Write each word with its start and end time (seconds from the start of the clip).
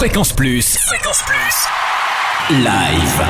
Fréquence 0.00 0.32
Plus. 0.32 0.78
Fréquence 0.78 1.22
Plus. 1.26 2.56
Live. 2.56 3.22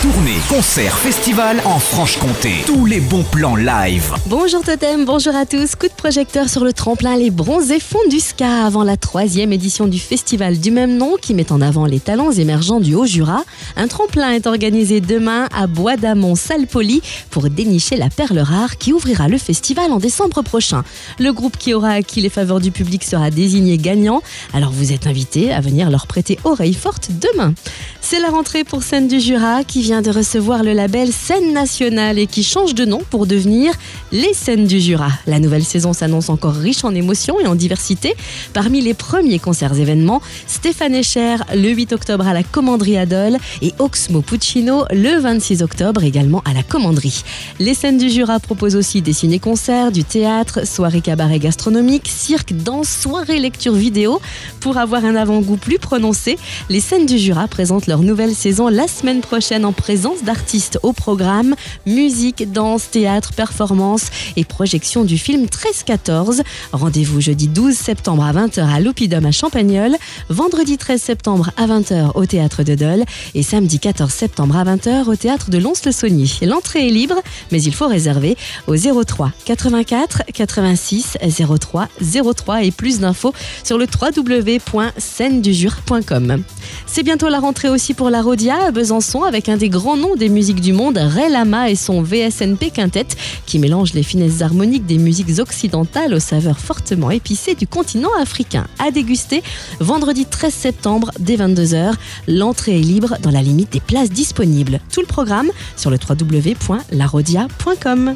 Tournée, 0.00 0.38
concert, 0.48 0.96
festival 0.96 1.60
en 1.66 1.78
Franche-Comté. 1.78 2.62
Tous 2.64 2.86
les 2.86 3.00
bons 3.00 3.24
plans 3.24 3.56
live. 3.56 4.14
Bonjour 4.24 4.62
Totem, 4.62 5.04
bonjour 5.04 5.36
à 5.36 5.44
tous. 5.44 5.76
Projecteur 5.98 6.48
sur 6.48 6.62
le 6.62 6.72
tremplin 6.72 7.16
Les 7.16 7.30
Bronzés 7.30 7.80
Fonds 7.80 7.98
du 8.08 8.20
Ska 8.20 8.64
avant 8.64 8.84
la 8.84 8.96
troisième 8.96 9.52
édition 9.52 9.88
du 9.88 9.98
festival 9.98 10.58
du 10.58 10.70
même 10.70 10.96
nom 10.96 11.16
qui 11.20 11.34
met 11.34 11.50
en 11.50 11.60
avant 11.60 11.86
les 11.86 11.98
talents 11.98 12.30
émergents 12.30 12.78
du 12.78 12.94
Haut-Jura. 12.94 13.42
Un 13.76 13.88
tremplin 13.88 14.30
est 14.30 14.46
organisé 14.46 15.00
demain 15.00 15.48
à 15.52 15.66
Bois 15.66 15.96
d'Amont, 15.96 16.36
Salpoli 16.36 17.02
pour 17.30 17.50
dénicher 17.50 17.96
la 17.96 18.10
perle 18.10 18.38
rare 18.38 18.78
qui 18.78 18.92
ouvrira 18.92 19.26
le 19.26 19.38
festival 19.38 19.90
en 19.90 19.98
décembre 19.98 20.42
prochain. 20.42 20.84
Le 21.18 21.32
groupe 21.32 21.56
qui 21.56 21.74
aura 21.74 21.90
acquis 21.90 22.20
les 22.20 22.30
faveurs 22.30 22.60
du 22.60 22.70
public 22.70 23.02
sera 23.02 23.30
désigné 23.30 23.76
gagnant. 23.76 24.22
Alors 24.54 24.70
vous 24.70 24.92
êtes 24.92 25.08
invités 25.08 25.52
à 25.52 25.60
venir 25.60 25.90
leur 25.90 26.06
prêter 26.06 26.38
oreille 26.44 26.74
forte 26.74 27.10
demain. 27.10 27.54
C'est 28.00 28.20
la 28.20 28.30
rentrée 28.30 28.62
pour 28.62 28.84
Scène 28.84 29.08
du 29.08 29.18
Jura 29.18 29.64
qui 29.64 29.82
vient 29.82 30.00
de 30.00 30.10
recevoir 30.10 30.62
le 30.62 30.74
label 30.74 31.12
Scène 31.12 31.52
nationale 31.52 32.20
et 32.20 32.28
qui 32.28 32.44
change 32.44 32.74
de 32.74 32.84
nom 32.84 33.00
pour 33.10 33.26
devenir 33.26 33.74
Les 34.12 34.32
Scènes 34.32 34.66
du 34.66 34.80
Jura. 34.80 35.10
La 35.26 35.40
nouvelle 35.40 35.64
saison 35.64 35.88
s'annonce 35.98 36.30
encore 36.30 36.54
riche 36.54 36.84
en 36.84 36.94
émotions 36.94 37.40
et 37.40 37.46
en 37.46 37.54
diversité. 37.54 38.14
Parmi 38.54 38.80
les 38.80 38.94
premiers 38.94 39.38
concerts 39.38 39.78
événements, 39.78 40.22
Stéphane 40.46 40.94
Echer 40.94 41.36
le 41.54 41.70
8 41.70 41.92
octobre 41.92 42.26
à 42.26 42.32
la 42.32 42.42
Commanderie 42.42 42.96
Adol 42.96 43.36
et 43.62 43.74
Oxmo 43.78 44.22
Puccino 44.22 44.84
le 44.90 45.18
26 45.18 45.62
octobre 45.62 46.04
également 46.04 46.42
à 46.44 46.54
la 46.54 46.62
Commanderie. 46.62 47.22
Les 47.58 47.74
Scènes 47.74 47.98
du 47.98 48.08
Jura 48.08 48.38
proposent 48.40 48.76
aussi 48.76 49.02
des 49.02 49.12
ciné-concerts, 49.12 49.92
du 49.92 50.04
théâtre, 50.04 50.66
soirées 50.66 51.00
cabaret 51.00 51.38
gastronomique, 51.38 52.08
cirque, 52.08 52.52
danse, 52.52 52.88
soirées 52.88 53.40
lecture 53.40 53.74
vidéo. 53.74 54.20
Pour 54.60 54.78
avoir 54.78 55.04
un 55.04 55.16
avant-goût 55.16 55.56
plus 55.56 55.78
prononcé, 55.78 56.38
les 56.68 56.80
Scènes 56.80 57.06
du 57.06 57.18
Jura 57.18 57.48
présentent 57.48 57.86
leur 57.86 58.00
nouvelle 58.00 58.34
saison 58.34 58.68
la 58.68 58.86
semaine 58.86 59.20
prochaine 59.20 59.64
en 59.64 59.72
présence 59.72 60.22
d'artistes 60.22 60.78
au 60.82 60.92
programme, 60.92 61.54
musique, 61.86 62.52
danse, 62.52 62.90
théâtre, 62.90 63.32
performance 63.32 64.06
et 64.36 64.44
projection 64.44 65.04
du 65.04 65.18
film 65.18 65.48
13-14. 65.84 66.42
Rendez-vous 66.72 67.20
jeudi 67.20 67.48
12 67.48 67.74
septembre 67.74 68.24
à 68.24 68.32
20h 68.32 68.66
à 68.66 68.80
l'Oppidum 68.80 69.26
à 69.26 69.32
Champagnole, 69.32 69.96
vendredi 70.28 70.78
13 70.78 71.00
septembre 71.00 71.50
à 71.56 71.66
20h 71.66 72.12
au 72.14 72.26
théâtre 72.26 72.62
de 72.62 72.74
Dole 72.74 73.04
et 73.34 73.42
samedi 73.42 73.78
14 73.78 74.12
septembre 74.12 74.56
à 74.56 74.64
20h 74.64 75.08
au 75.08 75.16
théâtre 75.16 75.50
de 75.50 75.58
Lons-le-Saunier. 75.58 76.28
L'entrée 76.42 76.88
est 76.88 76.90
libre, 76.90 77.16
mais 77.52 77.62
il 77.62 77.74
faut 77.74 77.86
réserver 77.86 78.36
au 78.66 78.76
03 78.76 79.32
84 79.44 80.22
86 80.32 81.18
03 81.60 81.88
03 82.34 82.64
et 82.64 82.70
plus 82.70 83.00
d'infos 83.00 83.34
sur 83.64 83.76
le 83.78 83.86
www.scène-du-jura.com. 83.86 86.42
C'est 86.86 87.02
bientôt 87.02 87.28
la 87.28 87.40
rentrée 87.40 87.68
aussi 87.68 87.92
pour 87.94 88.10
la 88.10 88.22
Rodia 88.22 88.66
à 88.66 88.70
Besançon 88.70 89.22
avec 89.22 89.48
un 89.48 89.56
des 89.56 89.68
grands 89.68 89.96
noms 89.96 90.14
des 90.16 90.28
musiques 90.28 90.60
du 90.60 90.72
monde, 90.72 90.98
Ray 90.98 91.30
Lama 91.30 91.70
et 91.70 91.76
son 91.76 92.02
VSNP 92.02 92.70
Quintet 92.70 93.06
qui 93.46 93.58
mélange 93.58 93.94
les 93.94 94.02
finesses 94.02 94.42
harmoniques 94.42 94.86
des 94.86 94.98
musiques 94.98 95.38
occidentales 95.38 95.67
aux 95.74 96.20
saveurs 96.20 96.58
fortement 96.58 97.10
épicées 97.10 97.54
du 97.54 97.66
continent 97.66 98.10
africain. 98.20 98.66
À 98.78 98.90
déguster 98.90 99.42
vendredi 99.80 100.26
13 100.26 100.52
septembre 100.52 101.10
dès 101.18 101.36
22h. 101.36 101.94
L'entrée 102.26 102.78
est 102.78 102.82
libre 102.82 103.16
dans 103.22 103.30
la 103.30 103.40
limite 103.42 103.72
des 103.72 103.80
places 103.80 104.10
disponibles. 104.10 104.80
Tout 104.92 105.00
le 105.00 105.06
programme 105.06 105.50
sur 105.76 105.90
le 105.90 105.98
www.larodia.com. 105.98 108.14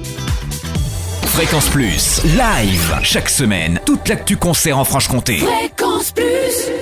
Fréquence 1.25 1.69
Plus. 1.69 2.21
Live. 2.25 2.99
Chaque 3.03 3.31
semaine. 3.31 3.81
Toute 3.87 4.09
l'actu 4.09 4.37
concert 4.37 4.79
en 4.79 4.85
Franche-Comté. 4.85 5.39
Fréquence 5.39 6.13
Plus 6.13 6.82